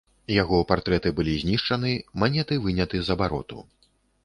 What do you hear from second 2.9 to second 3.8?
з абароту.